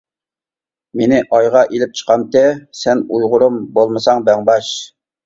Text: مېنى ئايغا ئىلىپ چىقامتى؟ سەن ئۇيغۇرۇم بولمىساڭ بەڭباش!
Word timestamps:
مېنى 1.01 1.19
ئايغا 1.35 1.61
ئىلىپ 1.75 1.93
چىقامتى؟ 1.99 2.41
سەن 2.79 3.05
ئۇيغۇرۇم 3.19 3.61
بولمىساڭ 3.77 4.25
بەڭباش! 4.31 4.73